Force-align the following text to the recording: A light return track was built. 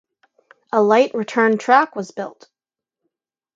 A 0.73 0.81
light 0.81 1.13
return 1.13 1.59
track 1.59 1.95
was 1.95 2.09
built. 2.09 2.49